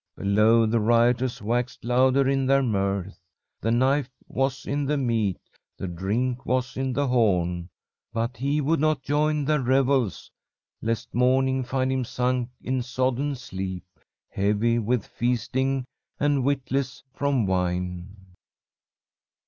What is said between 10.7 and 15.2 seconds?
lest morning find him sunk in sodden sleep, heavy with